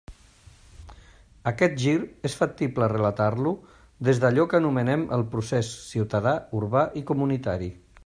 Aquest 1.51 1.75
gir 1.83 1.93
és 2.31 2.37
factible 2.39 2.89
relatar-lo 2.95 3.53
des 4.09 4.25
d'allò 4.25 4.49
que 4.55 4.61
anomenem 4.63 5.07
el 5.19 5.29
procés 5.37 5.73
ciutadà, 5.95 6.37
urbà 6.63 6.87
i 7.03 7.09
comunitari. 7.13 7.75